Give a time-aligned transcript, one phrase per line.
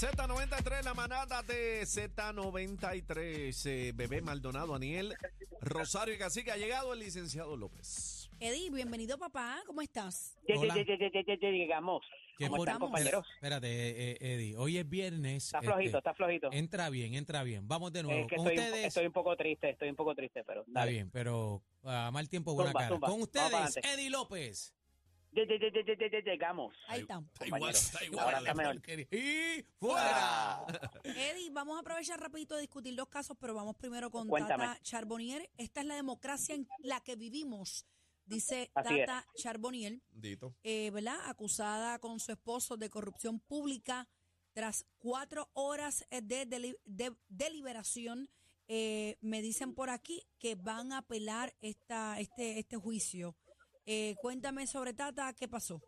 [0.00, 3.64] Z93, la manada de Z93.
[3.64, 5.14] Eh, Bebé Maldonado, Aniel,
[5.62, 6.50] Rosario y Cacique.
[6.52, 8.28] Ha llegado el licenciado López.
[8.38, 10.36] Eddie, bienvenido papá, ¿cómo estás?
[10.46, 10.74] Lle- Hola.
[10.74, 12.02] lle- lle- lle- lle- lle- lle- Llegamos.
[12.38, 13.26] ¿Cómo están, compañeros?
[13.36, 14.56] Espérate, eh, eh, Eddie.
[14.58, 15.46] Hoy es viernes.
[15.46, 16.48] Está flojito, este, está flojito.
[16.52, 17.66] Entra bien, entra bien.
[17.66, 18.20] Vamos de nuevo.
[18.20, 18.86] Es que Con estoy, un- ustedes.
[18.88, 20.92] estoy un poco triste, estoy un poco triste, pero Está dale.
[20.92, 22.94] bien, pero a mal tiempo, buena Zumba, cara.
[22.94, 23.08] zumba.
[23.08, 23.28] Con Vamos
[23.72, 23.78] ustedes.
[23.94, 24.74] Eddie López.
[26.24, 26.74] Llegamos.
[26.88, 27.22] Ahí está.
[27.32, 28.24] Está igual, está igual.
[28.24, 28.82] Ahora está mejor.
[29.12, 30.64] Y fuera.
[31.04, 34.64] Eddie, vamos a aprovechar rapidito de discutir dos casos, pero vamos primero con Cuéntame.
[34.64, 35.50] Tata Charbonnier.
[35.56, 37.86] Esta es la democracia en la que vivimos,
[38.24, 39.06] dice Así es.
[39.06, 40.54] Tata Charbonnier, Dito.
[40.62, 41.18] eh, ¿verdad?
[41.26, 44.08] Acusada con su esposo de corrupción pública
[44.52, 48.28] tras cuatro horas eh, de, deli- de deliberación.
[48.68, 53.36] eh, me dicen por aquí que van a apelar esta, este, este juicio.
[53.86, 55.80] Eh, cuéntame sobre Tata, ¿qué pasó?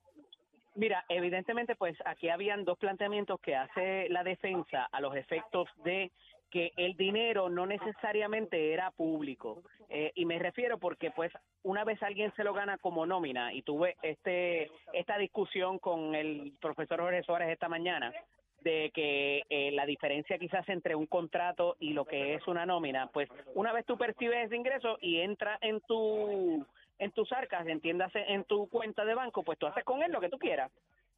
[0.76, 6.12] Mira, evidentemente, pues aquí habían dos planteamientos que hace la defensa a los efectos de
[6.50, 9.62] que el dinero no necesariamente era público.
[9.88, 11.32] Eh, y me refiero porque, pues,
[11.64, 16.52] una vez alguien se lo gana como nómina, y tuve este esta discusión con el
[16.60, 18.12] profesor Jorge Suárez esta mañana,
[18.60, 23.08] de que eh, la diferencia quizás entre un contrato y lo que es una nómina,
[23.08, 26.64] pues una vez tú percibes ese ingreso y entra en tu
[26.98, 30.20] en tus arcas, entiéndase en tu cuenta de banco, pues tú haces con él lo
[30.20, 30.70] que tú quieras.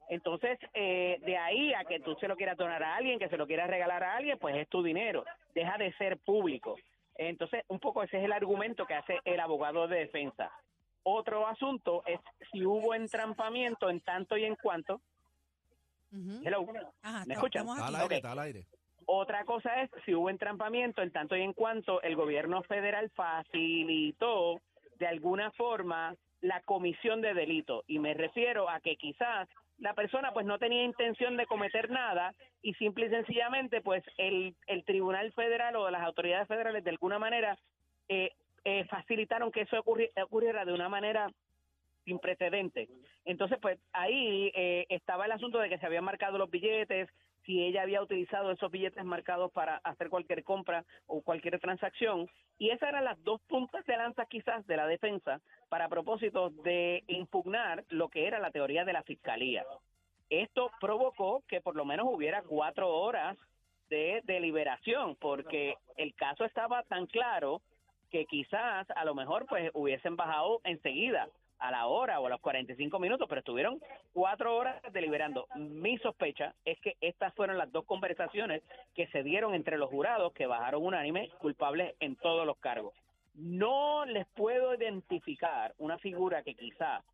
[0.08, 3.36] Entonces, eh, de ahí a que tú se lo quieras donar a alguien, que se
[3.36, 6.76] lo quieras regalar a alguien, pues es tu dinero, deja de ser público.
[7.16, 10.50] Entonces, un poco ese es el argumento que hace el abogado de defensa.
[11.02, 12.18] Otro asunto es
[12.50, 15.00] si hubo entrampamiento en tanto y en cuanto.
[16.44, 16.66] Hello.
[17.02, 17.68] Ajá, ¿Me escuchan?
[17.68, 18.12] al aire, Ok.
[18.12, 18.66] está al aire.
[19.06, 24.60] Otra cosa es si hubo entrampamiento en tanto y en cuanto el gobierno federal facilitó
[25.00, 27.82] de alguna forma la comisión de delito.
[27.88, 29.48] Y me refiero a que quizás
[29.78, 34.54] la persona pues no tenía intención de cometer nada y simple y sencillamente pues el,
[34.66, 37.58] el Tribunal Federal o las autoridades federales de alguna manera
[38.08, 38.30] eh,
[38.64, 41.30] eh, facilitaron que eso ocurri- ocurriera de una manera
[42.04, 42.88] sin precedentes.
[43.24, 47.08] Entonces, pues ahí eh, estaba el asunto de que se habían marcado los billetes,
[47.50, 52.30] si ella había utilizado esos billetes marcados para hacer cualquier compra o cualquier transacción.
[52.58, 57.02] Y esas eran las dos puntas de lanza quizás de la defensa para propósito de
[57.08, 59.64] impugnar lo que era la teoría de la fiscalía.
[60.28, 63.36] Esto provocó que por lo menos hubiera cuatro horas
[63.88, 67.62] de deliberación, porque el caso estaba tan claro
[68.12, 71.26] que quizás a lo mejor pues hubiesen bajado enseguida
[71.60, 73.80] a la hora o a los 45 minutos, pero estuvieron
[74.12, 75.46] cuatro horas deliberando.
[75.56, 78.62] Mi sospecha es que estas fueron las dos conversaciones
[78.94, 82.94] que se dieron entre los jurados que bajaron unánime culpables en todos los cargos.
[83.34, 87.04] No les puedo identificar una figura que quizás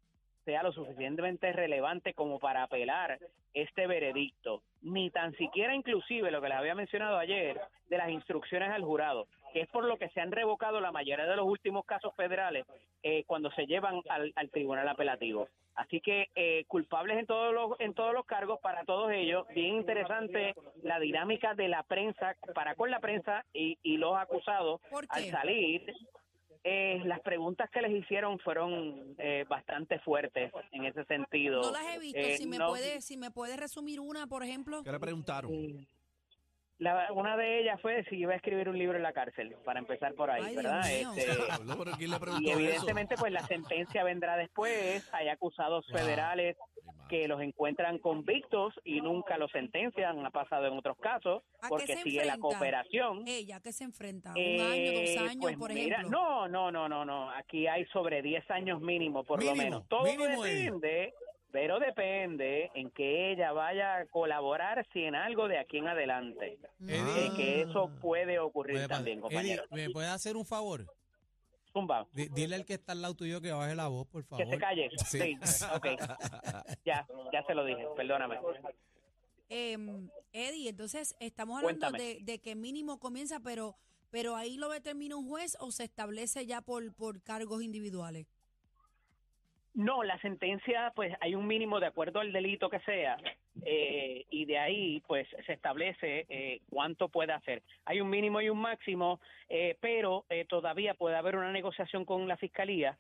[0.44, 3.18] sea lo suficientemente relevante como para apelar
[3.52, 8.70] este veredicto, ni tan siquiera inclusive lo que les había mencionado ayer de las instrucciones
[8.70, 9.26] al jurado,
[9.56, 12.67] que es por lo que se han revocado la mayoría de los últimos casos federales
[13.03, 15.49] eh, cuando se llevan al, al tribunal apelativo.
[15.77, 19.47] Así que eh, culpables en todos los en todos los cargos para todos ellos.
[19.55, 24.78] Bien interesante la dinámica de la prensa para con la prensa y, y los acusados
[24.91, 25.91] ¿Por al salir.
[26.62, 31.62] Eh, las preguntas que les hicieron fueron eh, bastante fuertes en ese sentido.
[31.62, 32.19] No las he visto.
[32.19, 34.83] Eh, si me no- puede, si me puede resumir una, por ejemplo.
[34.84, 35.50] ¿Qué le preguntaron?
[36.78, 39.78] La- una de ellas fue si iba a escribir un libro en la cárcel, para
[39.81, 40.81] empezar por ahí, Ay, ¿verdad?
[40.91, 41.26] Este,
[41.81, 42.59] pero ¿quién le y eso?
[42.59, 45.09] evidentemente, pues la sentencia vendrá después.
[45.12, 45.98] Hay acusados Wow.
[45.98, 46.56] federales
[47.09, 50.26] que los encuentran convictos y nunca los sentencian.
[50.26, 53.22] Ha pasado en otros casos ¿A qué porque sigue la cooperación.
[53.28, 54.31] Ella que se enfrenta.
[54.32, 56.19] Un Eh, año, dos años, pues por mira, ejemplo.
[56.19, 57.31] No, no, no, no, no.
[57.31, 59.87] Aquí hay sobre 10 años mínimo, por lo menos.
[59.88, 61.12] Todo Eddie.
[61.52, 66.58] Pero depende en que ella vaya a colaborar si en algo de aquí en adelante.
[66.80, 69.38] Eddie, Eh, que eso puede ocurrir puede también, pasar.
[69.44, 69.64] Eddie, compañero.
[69.88, 70.86] ¿me puede hacer un favor?
[71.72, 72.06] Zumba.
[72.12, 74.48] Di- Dile al que está al lado tuyo que baje la voz, por Que favor.
[74.50, 74.90] se calle.
[75.06, 75.38] Sí.
[75.42, 75.86] Sí, ok.
[76.84, 78.38] Ya, ya se lo dije, perdóname.
[79.48, 79.76] Eh,
[80.32, 83.76] Eddie, entonces estamos hablando de, de que mínimo comienza, pero
[84.10, 88.26] pero ahí lo determina un juez o se establece ya por, por cargos individuales.
[89.76, 93.19] No, la sentencia, pues hay un mínimo de acuerdo al delito que sea,
[93.62, 97.62] eh, y de ahí, pues se establece eh, cuánto puede hacer.
[97.84, 99.20] Hay un mínimo y un máximo,
[99.50, 102.96] eh, pero eh, todavía puede haber una negociación con la fiscalía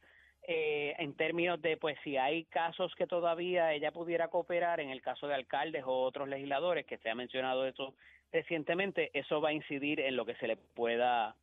[0.46, 5.00] eh, en términos de, pues, si hay casos que todavía ella pudiera cooperar, en el
[5.00, 7.94] caso de alcaldes o otros legisladores, que se ha mencionado eso
[8.32, 11.34] recientemente, eso va a incidir en lo que se le pueda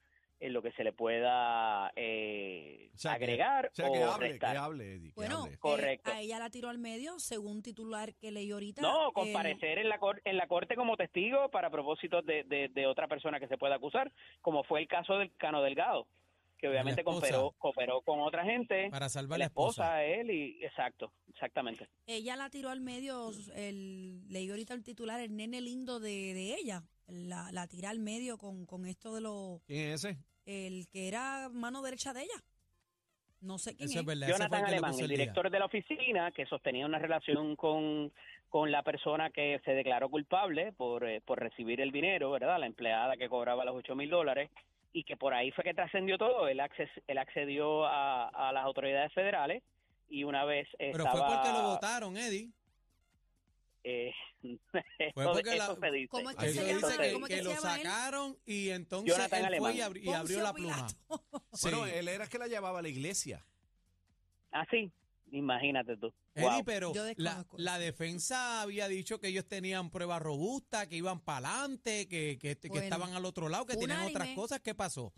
[0.45, 4.11] en lo que se le pueda eh, O sea, que- agregar O sea, que o
[4.11, 4.57] hable, que restar.
[4.57, 5.09] hable, Eddie.
[5.09, 5.53] que Bueno, hable.
[5.53, 6.11] eh, Correcto.
[6.11, 8.81] a ella la tiró al medio, según titular que leí ahorita.
[8.81, 12.67] No, el- comparecer en la cor- en la corte como testigo para propósitos de, de,
[12.69, 14.11] de otra persona que se pueda acusar,
[14.41, 16.07] como fue el caso del Cano Delgado,
[16.57, 17.19] que obviamente esposa.
[17.21, 20.01] cooperó, cooperó con otra gente, Para salvar la la esposa.
[20.01, 21.87] esposa, él y exacto, exactamente.
[22.05, 26.55] ella la tiró al medio, el, leí ahorita el titular, el nene lindo de, de
[26.55, 30.17] ella, la, la tira al medio con, con esto de lo, ¿Quién es ese?
[30.45, 32.43] El que era mano derecha de ella.
[33.41, 34.29] No sé quién Eso es verdad.
[34.29, 38.11] ese fue Jonathan el Alemán, el director de la oficina, que sostenía una relación con,
[38.47, 42.57] con la persona que se declaró culpable por, eh, por recibir el dinero, ¿verdad?
[42.59, 44.49] La empleada que cobraba los 8 mil dólares,
[44.93, 46.47] y que por ahí fue que trascendió todo.
[46.47, 49.61] Él, acces- él accedió a, a las autoridades federales
[50.07, 51.11] y una vez Pero estaba...
[51.27, 52.49] fue porque lo votaron, Eddie.
[53.83, 54.11] Eh,
[55.13, 56.07] Fue porque eso la- se dice.
[56.09, 56.87] ¿Cómo es que Eso se Eso llama?
[56.87, 59.79] dice se que, ¿Cómo es que que lo sacaron y entonces Jonathan él fue y,
[59.79, 60.87] abri- y abrió la pluma.
[61.53, 61.69] Sí.
[61.69, 63.45] Bueno, él era el que la llevaba a la iglesia.
[64.51, 64.91] Ah, sí,
[65.31, 66.13] imagínate tú.
[66.35, 66.63] Eddie, Wow.
[66.65, 72.07] pero la, la defensa había dicho que ellos tenían pruebas robustas, que iban para adelante,
[72.07, 74.59] que, que, estaban al otro lado, que tenían otras cosas.
[74.61, 75.13] ¿Qué pasó?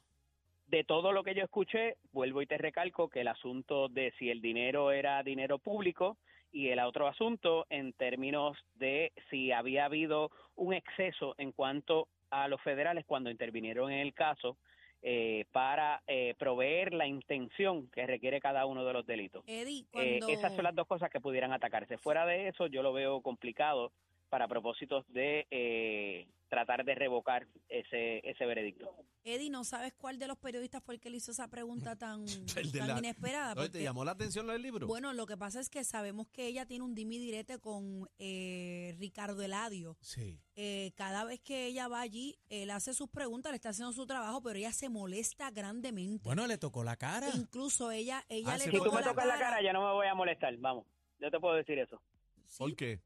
[0.68, 4.32] de todo lo que yo escuché, vuelvo y te recalco que el asunto de si
[4.32, 6.18] el dinero era dinero público
[6.56, 12.48] y el otro asunto en términos de si había habido un exceso en cuanto a
[12.48, 14.56] los federales cuando intervinieron en el caso
[15.02, 19.44] eh, para eh, proveer la intención que requiere cada uno de los delitos.
[19.46, 21.98] Eddie, Eh, esas son las dos cosas que pudieran atacarse.
[21.98, 23.92] Fuera de eso, yo lo veo complicado
[24.36, 28.94] para propósitos de eh, tratar de revocar ese, ese veredicto.
[29.24, 32.26] Eddie, ¿no sabes cuál de los periodistas fue el que le hizo esa pregunta tan,
[32.76, 33.70] tan la- inesperada?
[33.70, 34.88] ¿Te llamó la atención lo del libro?
[34.88, 38.94] Bueno, lo que pasa es que sabemos que ella tiene un dimi direte con eh,
[39.00, 39.96] Ricardo Eladio.
[40.02, 40.38] Sí.
[40.58, 44.06] Eh, cada vez que ella va allí, él hace sus preguntas, le está haciendo su
[44.06, 46.26] trabajo, pero ella se molesta grandemente.
[46.26, 47.30] Bueno, le tocó la cara.
[47.36, 49.80] Incluso ella, ella Ah, le Si tocó tú me la tocas la cara, ya no
[49.88, 50.58] me voy a molestar.
[50.58, 50.86] Vamos,
[51.22, 52.02] yo te puedo decir eso.
[52.48, 53.00] Sí, ¿Por qué?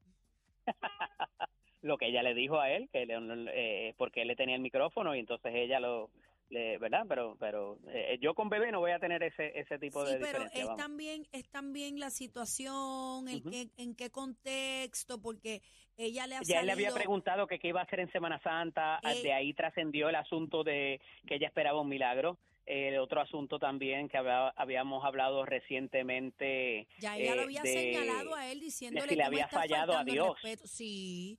[1.82, 3.16] Lo que ella le dijo a él, que le-
[3.54, 6.10] eh, porque él le tenía el micrófono y entonces ella lo,
[6.50, 7.04] le, ¿verdad?
[7.08, 10.18] Pero, pero eh, yo con bebé no voy a tener ese, ese tipo Sí, de
[10.18, 10.60] pero diferencia.
[10.60, 10.82] es vamos.
[10.82, 15.62] también, es también la situación, el que, en qué contexto, porque
[15.96, 18.38] ella le ha Ya él le había preguntado que qué iba a hacer en Semana
[18.42, 22.36] Santa, Eh, de ahí trascendió el asunto de que ella esperaba un milagro.
[22.66, 26.86] El otro asunto también que había- habíamos hablado recientemente.
[26.98, 29.96] Ya ella lo eh, había de- señalado a él diciéndole si le que había fallado
[29.96, 30.36] a Dios.
[30.64, 31.38] Sí.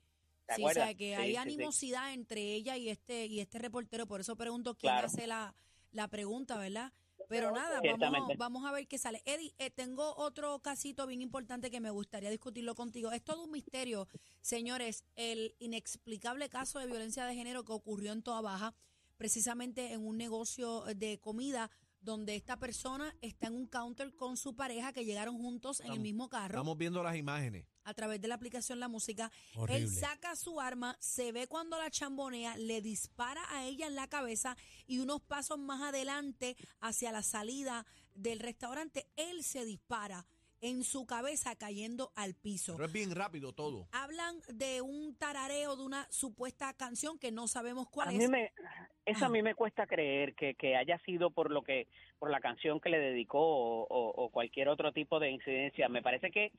[0.56, 1.38] ¿Te Sí, o sea, que Sí, hay sí, sí.
[1.38, 5.08] animosidad entre ella y este y este reportero, por eso pregunto quién Claro.
[5.08, 5.54] hace la,
[5.92, 6.92] la pregunta, ¿verdad?
[7.30, 9.22] Pero nada, vamos, vamos a ver qué sale.
[9.26, 13.10] Eddie, eh, tengo otro casito bien importante que me gustaría discutirlo contigo.
[13.14, 14.08] Es todo un misterio,
[14.42, 18.74] señores, el inexplicable caso de violencia de género que ocurrió en Toa Baja,
[19.16, 21.70] precisamente en un negocio de comida
[22.02, 26.00] donde esta persona está en un counter con su pareja que llegaron juntos en el
[26.00, 27.66] mismo carro Estamos viendo las imágenes.
[27.84, 29.32] a través de la aplicación La Música.
[29.56, 29.84] Horrible.
[29.84, 34.08] Él saca su arma, se ve cuando la chambonea, le dispara a ella en la
[34.08, 34.58] cabeza
[34.88, 40.26] y unos pasos más adelante hacia la salida del restaurante, él se dispara
[40.62, 42.74] en su cabeza cayendo al piso.
[42.76, 43.88] Pero es bien rápido todo.
[43.92, 48.18] Hablan de un tarareo de una supuesta canción que no sabemos cuál A es.
[48.20, 48.52] mí me,
[49.06, 49.28] eso Ah.
[49.28, 51.88] a mí me cuesta creer que, que haya sido por lo que,
[52.20, 55.90] por la canción que le dedicó o, o- o cualquier otro tipo de incidencia.
[55.90, 56.52] Me parece que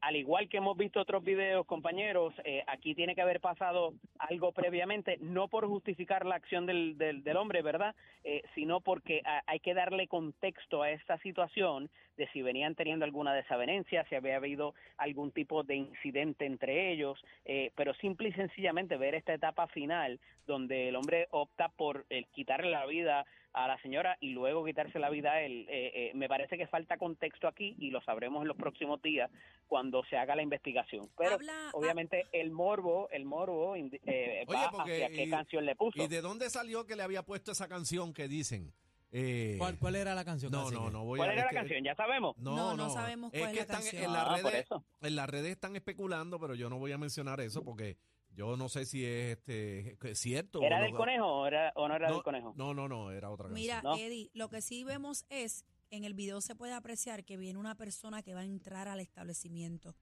[0.00, 4.52] al igual que hemos visto otros videos, compañeros, eh, aquí tiene que haber pasado algo
[4.52, 7.94] previamente, no por justificar la acción del, del, hombre, ¿verdad?
[8.24, 13.04] Eh, sino porque a- hay que darle contexto a esta situación de si venían teniendo
[13.04, 18.32] alguna desavenencia, si había habido algún tipo de incidente entre ellos, eh, pero simple y
[18.32, 23.66] sencillamente ver esta etapa final donde el hombre opta por eh, quitarle la vida a
[23.66, 26.98] la señora y luego quitarse la vida a él, eh, eh, me parece que falta
[26.98, 29.28] contexto aquí y lo sabremos en los próximos días
[29.66, 31.10] cuando se haga la investigación.
[31.16, 35.64] Pero Habla- obviamente el morbo, el morbo eh, Oye, va porque, hacia qué y- canción
[35.66, 36.02] le puso.
[36.02, 38.72] ¿Y de dónde salió que le había puesto esa canción que dicen?
[39.12, 40.52] Eh, ¿Cuál, cuál era la canción?
[40.52, 41.82] no, no, no voy ¿Cuál a era la que- canción?
[41.84, 42.36] Ya sabemos.
[42.38, 44.04] No, No, no, no sabemos cuál es que la están canción.
[44.04, 44.84] en las Ah, por redes, eso.
[45.02, 47.96] en las redes están especulando, pero yo no voy a mencionar eso porque
[48.32, 50.62] yo no sé si es este es cierto.
[50.62, 52.54] ¿Era o del conejo o, era, o no era no, del conejo?
[52.56, 53.60] No, no, no, era otra canción.
[53.60, 53.96] Mira, ¿no?
[53.96, 57.74] Eddie, lo que sí vemos es, en el video se puede apreciar que viene una
[57.74, 59.94] persona que va a entrar al establecimiento.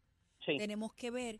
[0.44, 1.38] Sí, Tenemos que ver,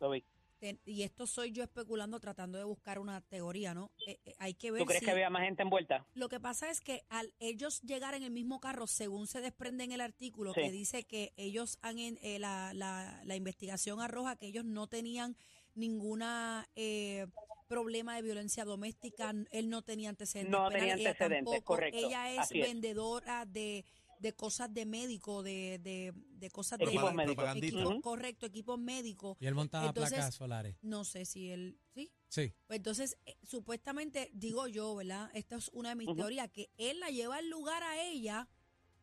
[0.59, 3.91] ten- y esto soy yo especulando, tratando de buscar una teoría, ¿no?
[4.05, 6.05] Eh, eh, hay que ver ¿Tú crees si- que había más gente envuelta?
[6.15, 9.83] Lo que pasa es que al ellos llegar en el mismo carro, según se desprende
[9.85, 10.61] en el artículo, Sí.
[10.61, 14.87] que dice que ellos han, en- eh, la, la, la investigación arroja que ellos no
[14.87, 15.37] tenían
[15.75, 17.27] ninguna eh,
[17.69, 21.63] problema de violencia doméstica, él no tenía antecedentes No tenía penales, ella antecedentes, tampoco.
[21.63, 22.49] correcto, Ella es.
[22.49, 23.85] vendedora de,
[24.19, 27.35] de cosas de médico, de, de, de cosas Equipos de médicos.
[27.35, 27.79] Propagandista.
[27.79, 29.37] equipo- correcto, equipos médicos.
[29.39, 30.75] Y él montaba Entonces- placas solares.
[30.81, 32.11] No sé si él, sí.
[32.27, 32.53] Sí.
[32.67, 35.31] Pues entonces, eh, supuestamente, digo yo, ¿verdad?
[35.33, 38.47] Esta es una de mis teorías, que él la lleva al lugar a ella,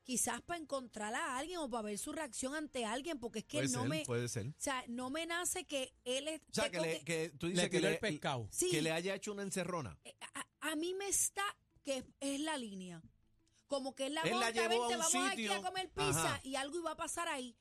[0.05, 3.59] quizás para encontrar a alguien o para ver su reacción ante alguien, porque es que
[3.59, 4.55] Puede no ser, me, o puede ser.
[4.59, 7.71] sea, no me nace que él es, O sea, que, le, que tú dices Le
[7.71, 8.49] que le, el pescado.
[8.53, 9.99] sí, que le haya hecho una encerrona.
[10.05, 11.43] eh, a, a mí me está
[11.83, 13.03] que es la línea.
[13.69, 15.53] Como que él la Él la monta, a vente, un vamos aquí sitio.
[15.55, 16.41] a comer pizza Ajá.
[16.45, 17.57] y algo iba a pasar ahí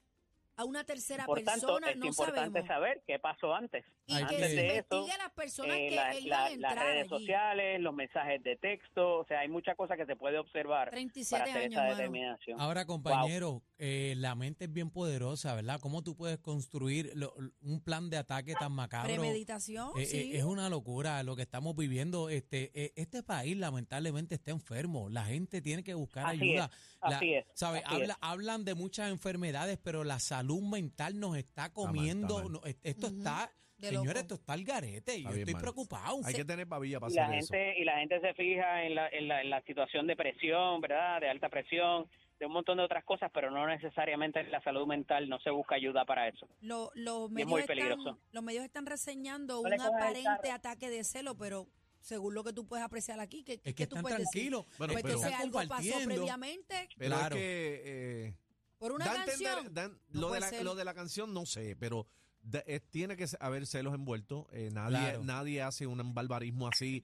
[0.57, 2.67] a una tercera Por tanto, persona, es no importante sabemos.
[2.67, 3.83] saber qué pasó antes.
[4.05, 6.29] Y Hay que que- se Antes de eso, a las personas Eh, que la- iban
[6.29, 7.09] la- a entrar las redes allí.
[7.09, 11.39] sociales, los mensajes de texto, o sea, hay muchas cosas que se puede observar 37
[11.41, 12.61] para hacer años, esa determinación.
[12.61, 15.79] Ahora, compañero, eh, la mente es bien poderosa, ¿verdad?
[15.81, 19.13] ¿Cómo tú puedes construir lo- un plan de ataque tan macabro?
[19.13, 20.31] Premeditación, Eh, eh, sí.
[20.35, 22.29] es una locura lo que estamos viviendo.
[22.29, 25.09] Este, eh, este país lamentablemente está enfermo.
[25.09, 26.65] La gente tiene que buscar Así ayuda.
[26.73, 27.79] es, La- así es, ¿sabe?
[27.85, 28.19] así Habla- es.
[28.21, 32.37] hablan de muchas enfermedades, pero la salud mental nos está comiendo.
[32.37, 32.51] está mal.
[32.53, 34.19] no, es- esto está, de señores, loco.
[34.19, 35.17] esto está al garete.
[35.17, 35.61] y Yo estoy mal.
[35.61, 36.19] preocupado.
[36.23, 37.53] Hay que tener babilla para y la hacer eso.
[37.53, 40.79] gente y la gente se fija en la, en la, en la situación de presión,
[40.79, 41.19] ¿verdad?
[41.19, 42.07] De alta presión,
[42.45, 45.49] de un montón de otras cosas, pero no necesariamente en la salud mental no se
[45.49, 46.47] busca ayuda para eso.
[46.61, 48.19] Lo- los, es medios muy están, peligroso.
[48.31, 51.67] los medios están reseñando No un aparente ataque de celo, pero
[52.01, 54.31] según lo que tú puedes apreciar aquí, ¿qué, Es que tú están puedes decir?
[54.51, 54.65] tranquilos.
[54.77, 57.35] Bueno, Pues pero- entonces algo pasó previamente Pero Claro.
[57.35, 57.81] es que
[58.27, 58.33] eh,
[58.77, 59.73] por una da a entender- canción.
[59.73, 62.05] dan- No lo, de la, lo de la canción no sé, pero
[62.41, 64.45] da- eh, tiene que haber celos envueltos.
[64.51, 65.23] Eh, nadie, Claro.
[65.23, 67.03] nadie hace un barbarismo así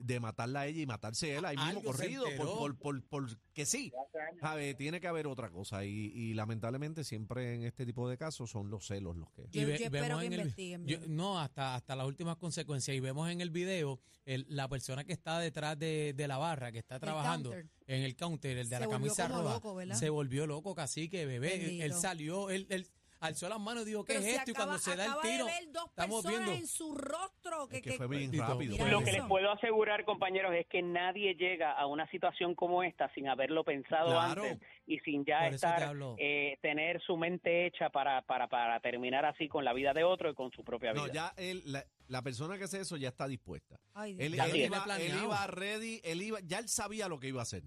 [0.00, 3.66] de matarla a ella y matarse él ahí mismo corrido por, por, por, por que
[3.66, 3.92] sí.
[4.40, 4.74] ¿Sabe?
[4.74, 8.70] Tiene que haber otra cosa y, y lamentablemente siempre en este tipo de casos son
[8.70, 9.42] los celos los que...
[9.50, 10.32] Yo- ve- yo espero vemos que en
[10.78, 12.96] el- yo- no, hasta, hasta las últimas consecuencias.
[12.96, 16.72] Y vemos en el video el- la persona que está detrás de, de la barra,
[16.72, 17.52] que está trabajando
[17.86, 19.96] en el counter, el de Se la camisa roja, loco, ¿verdad?
[19.96, 21.54] se volvió loco, casi que bebé.
[21.76, 22.86] Él, él salió, él, él
[23.20, 24.50] alzó las manos y dijo, ¿qué Pero es esto?
[24.50, 26.60] y cuando se da el tiro, de ver dos estamos personas viendo.
[26.62, 28.76] en su rostro que, Es que que- fue bien rápido.
[28.88, 33.12] Lo que les puedo asegurar, compañeros, es que nadie llega a una situación como esta
[33.14, 34.42] sin haberlo pensado Claro.
[34.44, 39.24] antes y sin ya te estar eh, tener su mente hecha para, para, para terminar
[39.24, 41.06] así con la vida de otro y con su propia vida.
[41.06, 43.78] No, ya él, la, la persona que hace eso ya está dispuesta.
[43.94, 47.40] Ay, Él, él iba, él iba ready, él iba, ya él sabía lo que iba
[47.40, 47.62] a hacer.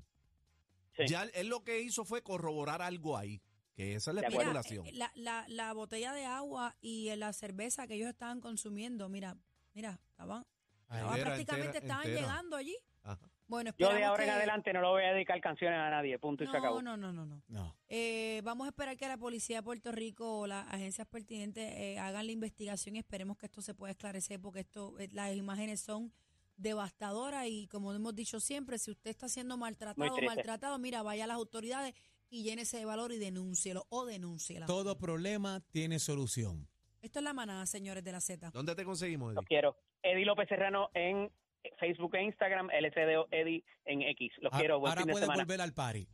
[0.97, 1.03] Sí.
[1.07, 3.41] Ya él, él lo que hizo fue corroborar algo ahí,
[3.75, 4.21] que esa es la.
[4.21, 4.87] Mira, especulación.
[4.87, 9.09] eh, la, la, la botella de agua y eh, la cerveza que ellos estaban consumiendo,
[9.09, 9.35] mira,
[9.73, 10.45] mira, estaban,
[10.87, 10.97] Ahí.
[10.99, 12.21] estaban Entera, prácticamente entera, estaban entera.
[12.27, 12.77] llegando allí.
[13.03, 13.29] Ajá.
[13.45, 16.43] Bueno, Yo de ahora en adelante no lo voy a dedicar canciones a nadie, punto
[16.43, 16.81] y se acabó.
[16.81, 17.43] No, no, no, no, no.
[17.49, 17.75] No.
[17.89, 21.99] Eh, vamos a esperar que la policía de Puerto Rico o las agencias pertinentes eh,
[21.99, 25.81] hagan la investigación y esperemos que esto se pueda esclarecer porque esto, eh, las imágenes
[25.81, 26.13] son
[26.55, 31.25] devastadoras y como hemos dicho siempre, si usted está siendo maltratado o maltratado, mira, vaya
[31.25, 31.93] a las autoridades
[32.33, 34.65] y llénese de valor y denúncielo o denúnciela.
[34.65, 36.67] Todo problema tiene solución.
[37.01, 38.49] Esto es la manada, señores de la Z.
[38.51, 39.47] ¿Dónde te conseguimos, Lo Eddie?
[39.47, 39.77] quiero.
[40.01, 41.31] Eddie López Serrano en
[41.79, 44.31] Facebook e Instagram, LCDO Eddie en X.
[44.41, 44.79] Los A- quiero.
[44.79, 45.43] Buen Ahora fin de puedes semana.
[45.43, 46.07] volver al party.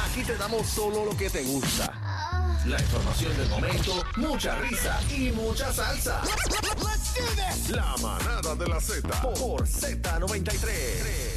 [0.00, 1.86] Aquí te damos solo lo que te gusta.
[2.66, 6.22] La información del momento, mucha risa y mucha salsa.
[7.70, 11.31] La manada de la Z por Z93.